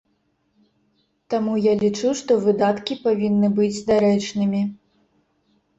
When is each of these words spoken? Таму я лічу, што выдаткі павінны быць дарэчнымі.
Таму 1.33 1.53
я 1.65 1.73
лічу, 1.83 2.09
што 2.23 2.31
выдаткі 2.49 2.93
павінны 3.05 3.47
быць 3.61 3.73
дарэчнымі. 3.95 4.69